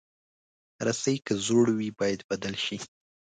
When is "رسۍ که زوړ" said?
0.85-1.65